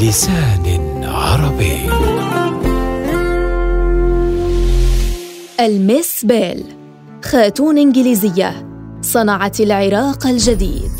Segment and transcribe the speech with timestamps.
[0.00, 1.78] بلسان عربي.
[5.60, 6.64] الميس بيل
[7.24, 8.68] خاتون إنجليزية
[9.02, 10.90] صنعت العراق الجديد.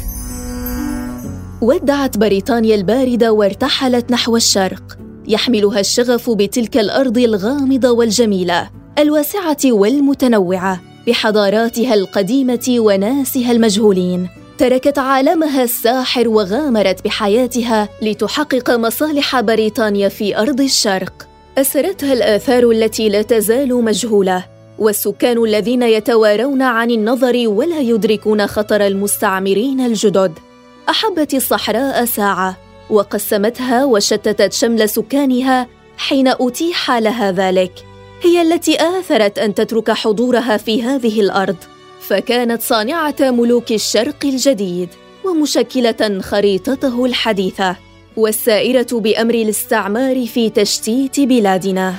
[1.60, 11.94] ودعت بريطانيا الباردة وارتحلت نحو الشرق يحملها الشغف بتلك الأرض الغامضة والجميلة الواسعة والمتنوعة بحضاراتها
[11.94, 14.28] القديمة وناسها المجهولين.
[14.58, 21.28] تركت عالمها الساحر وغامرت بحياتها لتحقق مصالح بريطانيا في أرض الشرق.
[21.58, 24.44] أسرتها الآثار التي لا تزال مجهولة
[24.78, 30.32] والسكان الذين يتوارون عن النظر ولا يدركون خطر المستعمرين الجدد.
[30.88, 32.56] أحبت الصحراء ساعة
[32.90, 35.66] وقسمتها وشتتت شمل سكانها
[35.96, 37.72] حين أتيح لها ذلك.
[38.22, 41.56] هي التي آثرت أن تترك حضورها في هذه الأرض.
[42.00, 44.88] فكانت صانعة ملوك الشرق الجديد
[45.24, 47.76] ومشكلة خريطته الحديثة
[48.16, 51.94] والسائرة بأمر الاستعمار في تشتيت بلادنا.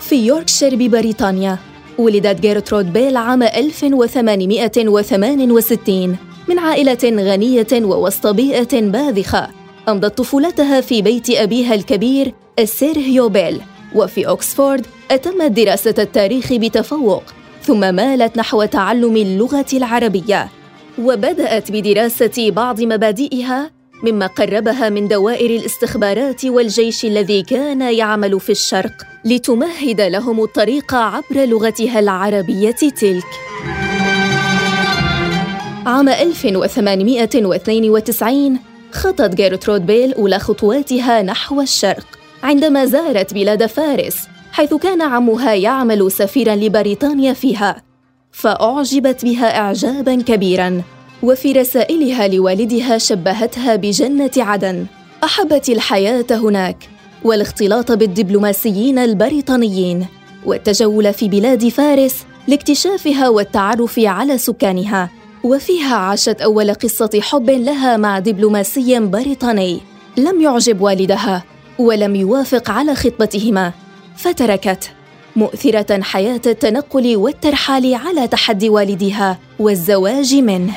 [0.00, 1.58] في يوركشير ببريطانيا
[1.98, 6.16] ولدت جيرترود بيل عام 1868
[6.48, 9.61] من عائلة غنية ووسط بيئة باذخة.
[9.88, 13.60] أمضت طفولتها في بيت أبيها الكبير السيرهيو بيل
[13.94, 17.22] وفي أكسفورد أتمت دراسة التاريخ بتفوق
[17.62, 20.48] ثم مالت نحو تعلم اللغة العربية
[20.98, 23.70] وبدأت بدراسة بعض مبادئها
[24.02, 28.92] مما قربها من دوائر الاستخبارات والجيش الذي كان يعمل في الشرق
[29.24, 33.24] لتمهد لهم الطريق عبر لغتها العربية تلك.
[35.86, 42.06] عام 1892 خطت جيرترود بيل أولى خطواتها نحو الشرق
[42.42, 44.16] عندما زارت بلاد فارس
[44.52, 47.82] حيث كان عمها يعمل سفيرا لبريطانيا فيها
[48.32, 50.82] فأعجبت بها إعجابا كبيرا
[51.22, 54.86] وفي رسائلها لوالدها شبهتها بجنة عدن
[55.24, 56.88] أحبت الحياة هناك
[57.24, 60.06] والاختلاط بالدبلوماسيين البريطانيين
[60.44, 65.10] والتجول في بلاد فارس لاكتشافها والتعرف على سكانها.
[65.44, 69.80] وفيها عاشت أول قصة حب لها مع دبلوماسي بريطاني.
[70.16, 71.44] لم يعجب والدها
[71.78, 73.72] ولم يوافق على خطبتهما.
[74.16, 74.90] فتركت.
[75.36, 80.74] مؤثرة حياة التنقل والترحال على تحدي والدها والزواج منه.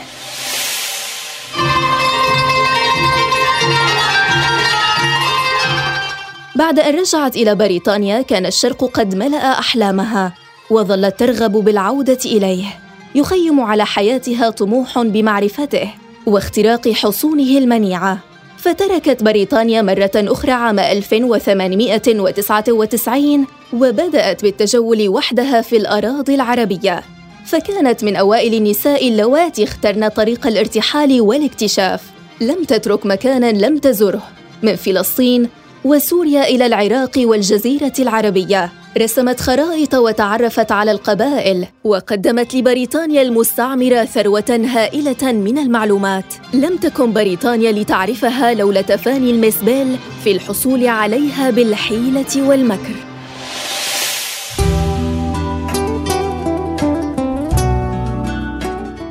[6.55, 10.33] بعد أن رجعت إلى بريطانيا كان الشرق قد ملأ أحلامها
[10.69, 12.84] وظلت ترغب بالعودة إليه.
[13.15, 15.89] يخيم على حياتها طموح بمعرفته
[16.25, 18.19] واختراق حصونه المنيعة
[18.57, 27.03] فتركت بريطانيا مرة أخرى عام 1899 وبدأت بالتجول وحدها في الأراضي العربية.
[27.45, 32.03] فكانت من أوائل النساء اللواتي اخترن طريق الارتحال والاكتشاف.
[32.41, 34.23] لم تترك مكانا لم تزره
[34.63, 35.49] من فلسطين
[35.85, 38.71] وسوريا إلى العراق والجزيرة العربية.
[38.97, 46.25] رسمت خرائط وتعرفت على القبائل وقدمت لبريطانيا المستعمرة ثروة هائلة من المعلومات.
[46.53, 52.95] لم تكن بريطانيا لتعرفها لولا تفاني المسبيل في الحصول عليها بالحيلة والمكر.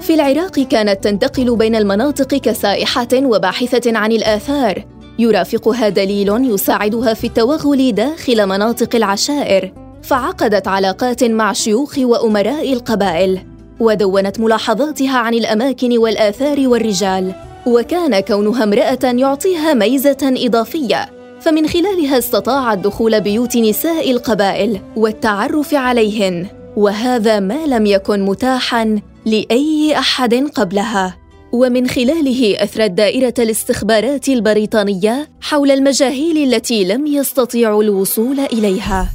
[0.00, 7.92] في العراق كانت تنتقل بين المناطق كسائحة وباحثة عن الآثار يرافقها دليل يساعدها في التوغل
[7.92, 13.40] داخل مناطق العشائر فعقدت علاقات مع شيوخ وأمراء القبائل
[13.80, 17.32] ودونت ملاحظاتها عن الأماكن والآثار والرجال
[17.66, 21.10] وكان كونها امرأة يعطيها ميزة إضافية
[21.40, 26.46] فمن خلالها استطاعت دخول بيوت نساء القبائل والتعرف عليهن
[26.76, 31.16] وهذا ما لم يكن متاحا لأي أحد قبلها.
[31.54, 39.08] ومن خلاله أثرت دائرة الاستخبارات البريطانية حول المجاهيل التي لم يستطيعوا الوصول إليها.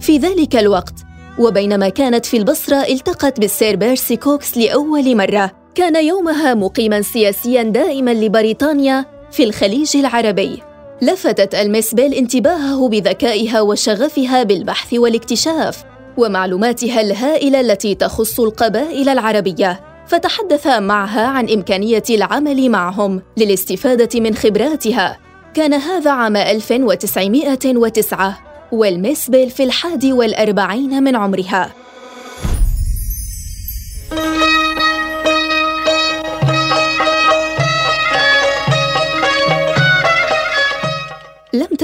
[0.00, 0.94] في ذلك الوقت
[1.38, 8.14] وبينما كانت في البصرة التقت بالسير بيرسي كوكس لأول مرة كان يومها مقيما سياسيا دائما
[8.14, 10.62] لبريطانيا في الخليج العربي.
[11.02, 15.95] لفتت المس بيل انتباهه بذكائها وشغفها بالبحث والاكتشاف.
[16.16, 25.18] ومعلوماتها الهائلة التي تخص القبائل العربية فتحدث معها عن إمكانية العمل معهم للاستفادة من خبراتها.
[25.54, 28.38] كان هذا عام 1909
[28.72, 31.72] والمسبل في الحادي والأربعين من عمرها.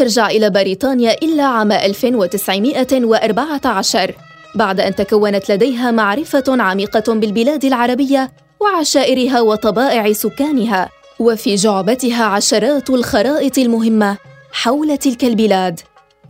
[0.02, 4.14] ترجع إلى بريطانيا إلا عام 1914
[4.54, 10.88] بعد أن تكونت لديها معرفة عميقة بالبلاد العربية وعشائرها وطبائع سكانها
[11.18, 14.16] وفي جعبتها عشرات الخرائط المهمة
[14.52, 15.80] حول تلك البلاد.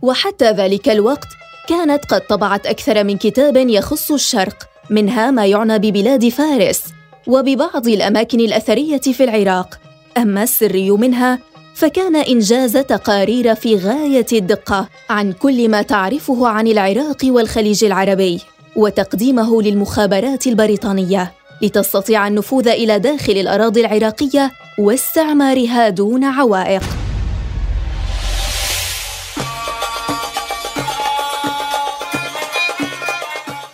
[0.01, 1.27] وحتى ذلك الوقت
[1.69, 6.83] كانت قد طبعت أكثر من كتاب يخص الشرق منها ما يعنى ببلاد فارس
[7.27, 9.79] وببعض الأماكن الأثرية في العراق.
[10.17, 11.39] أما السري منها
[11.75, 18.41] فكان إنجاز تقارير في غاية الدقة عن كل ما تعرفه عن العراق والخليج العربي
[18.75, 26.83] وتقديمه للمخابرات البريطانية لتستطيع النفوذ إلى داخل الأراضي العراقية واستعمارها دون عوائق.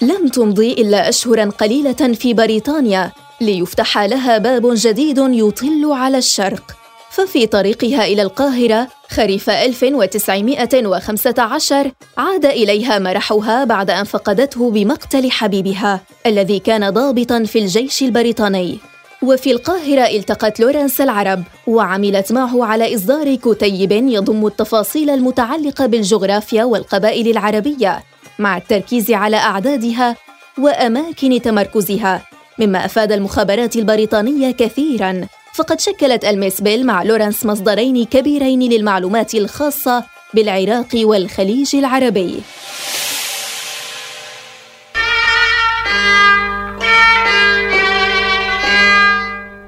[0.02, 3.12] لم تمضي إلا أشهراً قليلة في بريطانيا
[3.42, 6.79] ليفتح لها باب جديد يطل على الشرق.
[7.19, 16.60] ففي طريقها إلى القاهرة خريف 1915 عاد إليها مرحها بعد أن فقدته بمقتل حبيبها الذي
[16.60, 18.77] كان ضابطاً في الجيش البريطاني.
[19.24, 27.27] وفي القاهرة التقت لورنس العرب وعملت معه على إصدار كتيب يضم التفاصيل المتعلقة بالجغرافيا والقبائل
[27.27, 28.04] العربية
[28.39, 30.16] مع التركيز على أعدادها
[30.57, 32.21] وأماكن تمركزها
[32.60, 35.27] مما أفاد المخابرات البريطانية كثيراً.
[35.54, 40.04] فقد شكلت الميس بيل مع لورنس مصدرين كبيرين للمعلومات الخاصة
[40.34, 42.42] بالعراق والخليج العربي.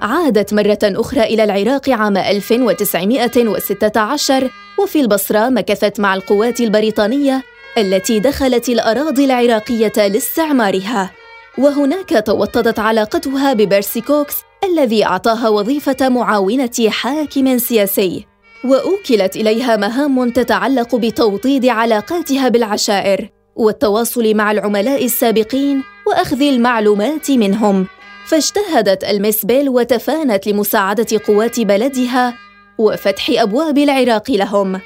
[0.01, 4.49] عادت مرة أخرى إلى العراق عام 1916
[4.79, 7.43] وفي البصرة مكثت مع القوات البريطانية
[7.77, 11.20] التي دخلت الأراضي العراقية لاستعمارها.
[11.57, 18.25] وهناك توطدت علاقتها ببيرسي كوكس الذي أعطاها وظيفة معاونة حاكم سياسي.
[18.63, 27.87] وأوكلت إليها مهام تتعلق بتوطيد علاقاتها بالعشائر والتواصل مع العملاء السابقين وأخذ المعلومات منهم.
[28.25, 32.33] فاجتهدت المسبل وتفانت لمساعدة قوات بلدها
[32.77, 34.81] وفتح أبواب العراق لهم.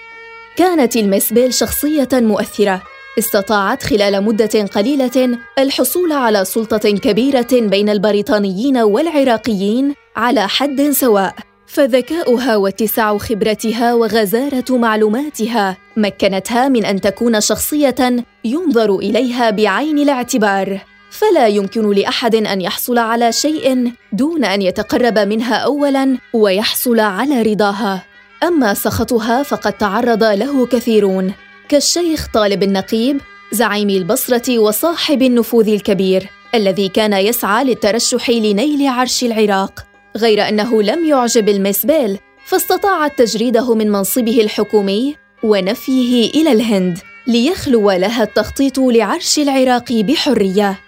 [0.55, 2.81] كانت المسبل شخصية مؤثرة.
[3.19, 11.35] استطاعت خلال مدة قليلة الحصول على سلطة كبيرة بين البريطانيين والعراقيين على حد سواء
[11.67, 20.79] فذكاؤها واتساع خبرتها وغزارة معلوماتها مكنتها من أن تكون شخصية ينظر إليها بعين الاعتبار.
[21.09, 28.03] فلا يمكن لأحد أن يحصل على شيء دون أن يتقرب منها اولا ويحصل على رضاها.
[28.43, 31.33] أما سخطها فقد تعرض له كثيرون.
[31.69, 33.21] كالشيخ طالب النقيب
[33.51, 39.85] زعيم البصرة وصاحب النفوذ الكبير الذي كان يسعى للترشح لنيل عرش العراق.
[40.17, 48.23] غير أنه لم يعجب المسبيل فاستطاعت تجريده من منصبه الحكومي ونفيه إلى الهند ليخلو لها
[48.23, 50.79] التخطيط لعرش العراق بحرية.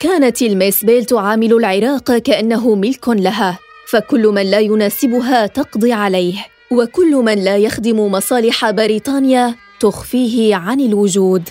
[0.00, 7.44] كانت الميسبيل تعامل العراق كأنه ملك لها فكل من لا يناسبها تقضي عليه وكل من
[7.44, 9.54] لا يخدم مصالح بريطانيا
[9.84, 11.48] تخفيه عن الوجود.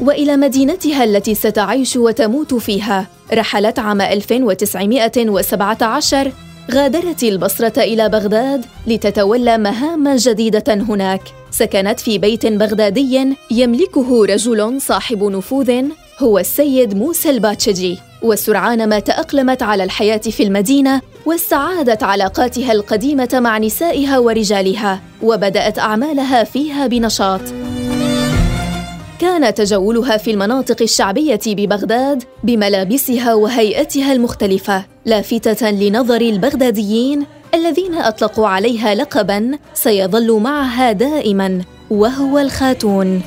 [0.00, 6.32] وإلى مدينتها التي ستعيش وتموت فيها رحلت عام 1917
[6.70, 11.22] غادرت البصرة إلى بغداد لتتولى مهام جديدة هناك.
[11.50, 15.84] سكنت في بيت بغدادي يملكه رجل صاحب نفوذ
[16.18, 17.98] هو السيد موسى الباتشجي.
[18.22, 26.44] وسرعان ما تأقلمت على الحياة في المدينة واستعادت علاقاتها القديمة مع نسائها ورجالها وبدأت أعمالها
[26.44, 27.40] فيها بنشاط.
[29.18, 38.94] كان تجولها في المناطق الشعبية ببغداد بملابسها وهيئتها المختلفة لافتة لنظر البغداديين الذين أطلقوا عليها
[38.94, 43.22] لقبا سيظل معها دائما وهو الخاتون.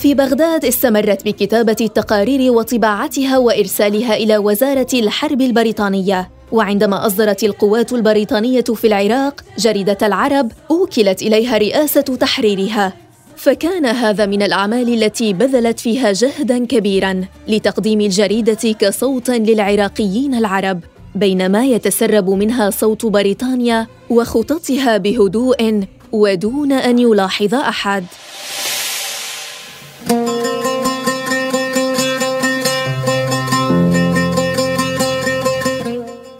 [0.00, 6.30] في بغداد استمرت بكتابة التقارير وطباعتها وإرسالها إلى وزارة الحرب البريطانية.
[6.52, 12.92] وعندما أصدرت القوات البريطانية في العراق جريدة العرب أوكلت إليها رئاسة تحريرها.
[13.36, 20.80] فكان هذا من الأعمال التي بذلت فيها جهدا كبيرا لتقديم الجريدة كصوت للعراقيين العرب
[21.14, 28.04] بينما يتسرب منها صوت بريطانيا وخططها بهدوء ودون أن يلاحظ أحد.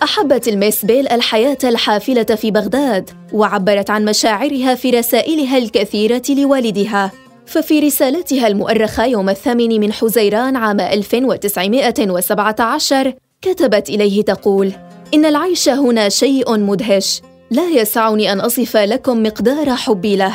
[0.03, 7.13] أحبت الميس بيل الحياة الحافلة في بغداد وعبرت عن مشاعرها في رسائلها الكثيرة لوالدها.
[7.47, 14.73] ففي رسالتها المؤرخة يوم الثامن من حزيران عام 1917 كتبت إليه تقول:
[15.15, 20.35] إن العيش هنا شيء مدهش لا يسعني أن أصف لكم مقدار حبي له.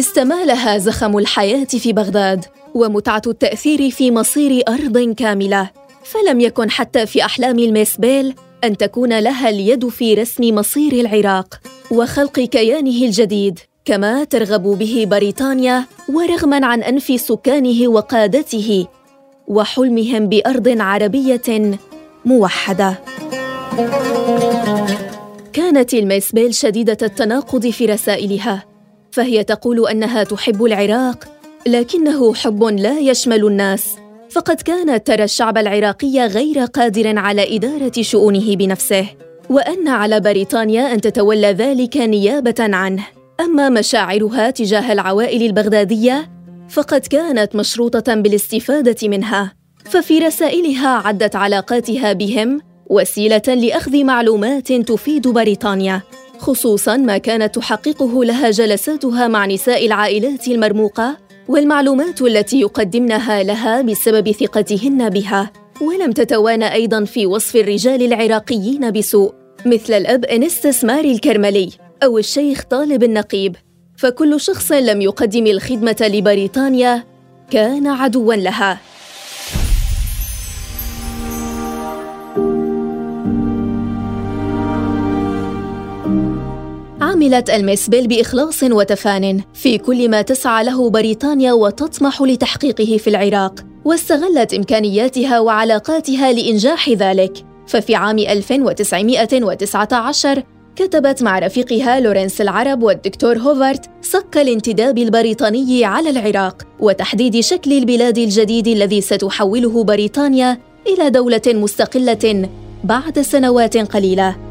[0.00, 5.70] استمالها زخم الحياة في بغداد ومتعة التأثير في مصير أرض كاملة.
[6.04, 12.40] فلم يكن حتى في أحلام الميسبيل أن تكون لها اليد في رسم مصير العراق وخلق
[12.40, 18.86] كيانه الجديد كما ترغب به بريطانيا ورغما عن أنف سكانه وقادته
[19.48, 21.78] وحلمهم بأرض عربية
[22.24, 22.98] موحدة.
[25.52, 28.69] كانت الميسبيل شديدة التناقض في رسائلها.
[29.12, 31.24] فهي تقول أنها تحب العراق
[31.66, 33.96] لكنه حب لا يشمل الناس.
[34.30, 39.06] فقد كانت ترى الشعب العراقي غير قادر على إدارة شؤونه بنفسه.
[39.50, 43.06] وأن على بريطانيا أن تتولى ذلك نيابة عنه.
[43.40, 46.30] أما مشاعرها تجاه العوائل البغدادية
[46.68, 49.52] فقد كانت مشروطة بالاستفادة منها.
[49.84, 56.02] ففي رسائلها عدت علاقاتها بهم وسيلة لأخذ معلومات تفيد بريطانيا.
[56.40, 61.16] خصوصا ما كانت تحققه لها جلساتها مع نساء العائلات المرموقة
[61.48, 65.50] والمعلومات التي يقدمنها لها بسبب ثقتهن بها.
[65.80, 69.32] ولم تتوانى أيضا في وصف الرجال العراقيين بسوء
[69.66, 71.70] مثل الأب أنستس ماري الكرملي
[72.02, 73.56] أو الشيخ طالب النقيب.
[73.96, 77.04] فكل شخص لم يقدم الخدمة لبريطانيا
[77.50, 78.78] كان عدوا لها.
[87.20, 94.54] عملت المسبل بإخلاص وتفان في كل ما تسعى له بريطانيا وتطمح لتحقيقه في العراق واستغلت
[94.54, 97.32] إمكانياتها وعلاقاتها لإنجاح ذلك.
[97.66, 100.42] ففي عام 1919
[100.76, 108.18] كتبت مع رفيقها لورنس العرب والدكتور هوفارت صك الانتداب البريطاني على العراق وتحديد شكل البلاد
[108.18, 112.48] الجديد الذي ستحوله بريطانيا إلى دولة مستقلة
[112.84, 114.49] بعد سنوات قليلة.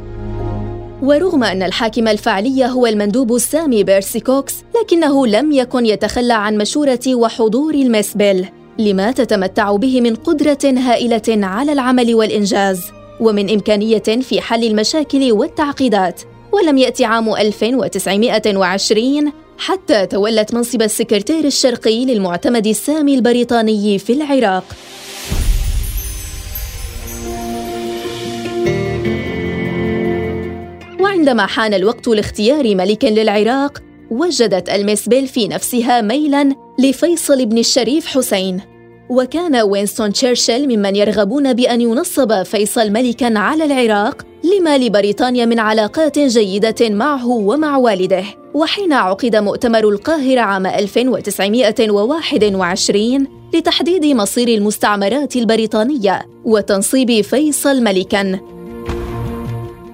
[1.02, 7.00] ورغم أن الحاكم الفعلي هو المندوب السامي بيرسي كوكس لكنه لم يكن يتخلى عن مشورة
[7.08, 8.46] وحضور الميس بيل
[8.80, 12.82] لما تتمتع به من قدرة هائلة على العمل والإنجاز
[13.20, 16.22] ومن إمكانية في حل المشاكل والتعقيدات.
[16.52, 24.64] ولم يأتي عام 1920 حتى تولت منصب السكرتير الشرقي للمعتمد السامي البريطاني في العراق.
[31.20, 38.62] وعندما حان الوقت لاختيار ملك للعراق وجدت المسبل في نفسها ميلا لفيصل بن الشريف حسين.
[39.10, 46.20] وكان وينستون تشرشل ممن يرغبون بأن ينصب فيصل ملكا على العراق لما لبريطانيا من علاقات
[46.20, 48.24] جيدة معه ومع والده.
[48.54, 58.40] وحين عقد مؤتمر القاهرة عام 1921 لتحديد مصير المستعمرات البريطانية وتنصيب فيصل ملكاً.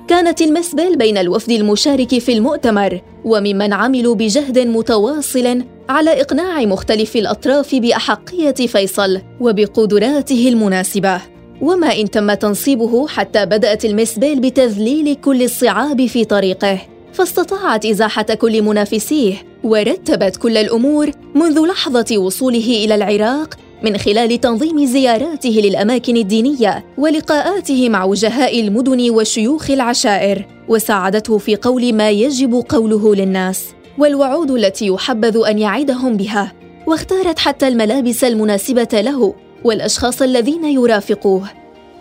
[0.07, 7.75] كانت المسبل بين الوفد المشارك في المؤتمر وممن عملوا بجهد متواصل على إقناع مختلف الأطراف
[7.75, 11.21] بأحقية فيصل وبقدراته المناسبة.
[11.61, 16.81] وما إن تم تنصيبه حتى بدأت المسبل بتذليل كل الصعاب في طريقه
[17.13, 19.33] فاستطاعت إزاحة كل منافسيه
[19.63, 27.89] ورتبت كل الأمور منذ لحظة وصوله إلى العراق من خلال تنظيم زياراته للأماكن الدينية ولقاءاته
[27.89, 33.65] مع وجهاء المدن وشيوخ العشائر وساعدته في قول ما يجب قوله للناس
[33.97, 36.53] والوعود التي يحبذ أن يعدهم بها.
[36.87, 41.49] واختارت حتى الملابس المناسبة له والأشخاص الذين يرافقوه.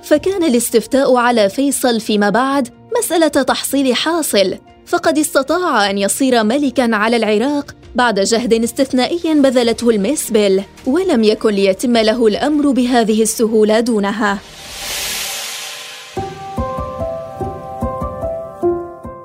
[0.03, 4.55] فكان الاستفتاء على فيصل فيما بعد مسألة تحصيل حاصل
[4.87, 11.97] فقد استطاع أن يصير ملكا على العراق بعد جهد استثنائي بذلته المسبل ولم يكن ليتم
[11.97, 14.39] له الأمر بهذه السهولة دونها.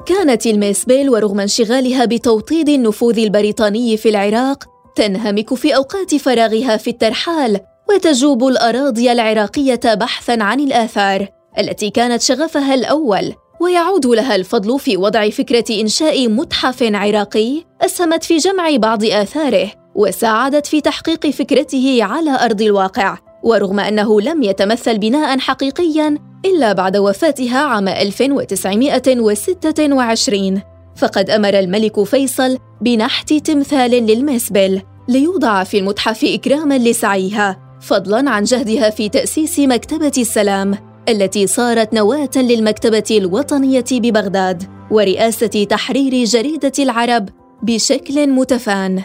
[0.06, 4.64] كانت الميسبيل ورغم انشغالها بتوطيد النفوذ البريطاني في العراق
[4.96, 7.60] تنهمك في أوقات فراغها في الترحال
[7.90, 11.28] وتجوب الأراضي العراقية بحثا عن الآثار
[11.60, 13.34] التي كانت شغفها الأول.
[13.60, 20.68] ويعود لها الفضل في وضع فكرة إنشاء متحف عراقي أسهمت في جمع بعض آثاره وساعدت
[20.68, 27.60] في تحقيق فكرته على أرض الواقع ورغم أنه لم يتمثل بناء حقيقيا إلا بعد وفاتها
[27.60, 30.62] عام 1926
[30.96, 38.90] فقد أمر الملك فيصل بنحت تمثال للمسبل ليوضع في المتحف إكراما لسعيها فضلا عن جهدها
[38.90, 40.89] في تأسيس مكتبة السلام.
[41.10, 47.30] التي صارت نواة للمكتبة الوطنية ببغداد ورئاسة تحرير جريدة العرب
[47.64, 49.04] بشكل متفان.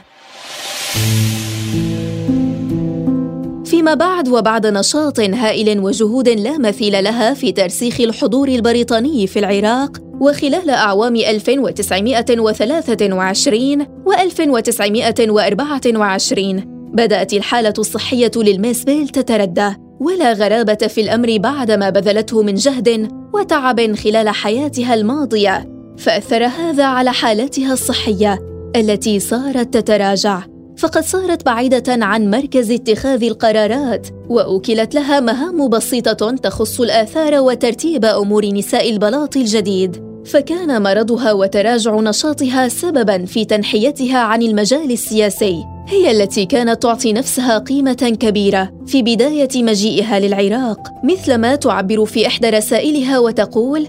[3.64, 9.38] في فيما بعد وبعد نشاط هائل وجهود لا مثيل لها في ترسيخ الحضور البريطاني في
[9.38, 21.38] العراق وخلال أعوام 1923 و 1924 بدأت الحالة الصحية للميسبيل تتردى ولا غرابة في الأمر
[21.38, 28.38] بعدما بذلته من جهد وتعب خلال حياتها الماضية فأثر هذا على حالتها الصحية
[28.76, 30.42] التي صارت تتراجع.
[30.78, 38.46] فقد صارت بعيدة عن مركز اتخاذ القرارات وأوكلت لها مهام بسيطة تخص الآثار وترتيب أمور
[38.46, 40.04] نساء البلاط الجديد.
[40.25, 45.74] فكان مرضها وتراجع نشاطها سببا في تنحيتها عن المجال السياسي.
[45.88, 52.50] هي التي كانت تعطي نفسها قيمة كبيرة في بداية مجيئها للعراق مثلما تعبر في إحدى
[52.50, 53.87] رسائلها وتقول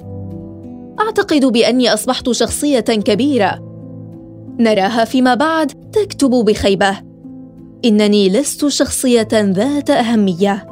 [1.00, 3.60] أعتقد بأني أصبحت شخصية كبيرة.
[4.60, 6.98] نراها فيما بعد تكتب بخيبة.
[7.86, 10.68] إنني لست شخصية ذات أهمية.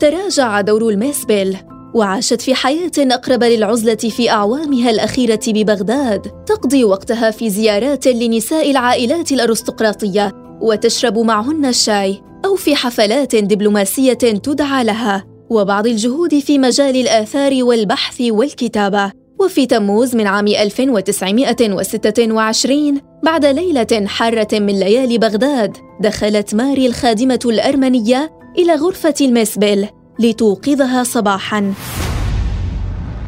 [0.00, 1.56] تراجع دور الميسبل.
[1.98, 6.44] وعاشت في حياة أقرب للعزلة في أعوامها الأخيرة ببغداد.
[6.46, 14.84] تقضي وقتها في زيارات لنساء العائلات الأرستقراطية وتشرب معهن الشاي أو في حفلات دبلوماسية تدعى
[14.84, 19.12] لها وبعض الجهود في مجال الآثار والبحث والكتابة.
[19.40, 28.30] وفي تموز من عام 1926 بعد ليلة حارة من ليالي بغداد دخلت ماري الخادمة الأرمنية
[28.58, 29.88] إلى غرفة المسبل.
[30.18, 31.74] لتوقظها صباحا.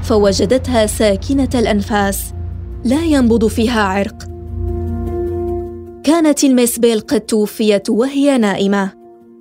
[0.02, 2.32] فوجدتها ساكنة الأنفاس
[2.85, 4.16] لا ينبض فيها عرق.
[6.04, 8.90] كانت المسبيل قد توفيت وهي نائمة.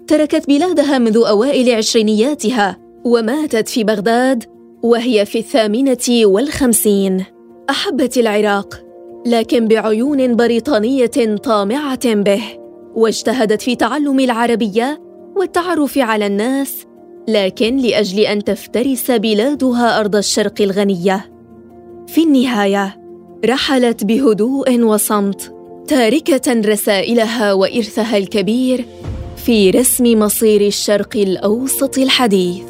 [0.08, 4.44] تركت بلادها منذ أوائل عشرينياتها وماتت في بغداد
[4.84, 7.24] وهي في الثامنة والخمسين.
[7.70, 8.84] أحبت العراق
[9.26, 12.44] لكن بعيون بريطانية طامعة به
[12.96, 15.02] واجتهدت في تعلم العربية
[15.36, 16.86] والتعرف على الناس
[17.34, 21.32] لكن لأجل أن تفترس بلادها أرض الشرق الغنية.
[22.08, 23.02] في النهاية
[23.46, 25.54] رحلت بهدوء وصمت
[25.88, 28.86] تاركة رسائلها وإرثها الكبير
[29.46, 32.64] في رسم مصير الشرق الأوسط الحديث.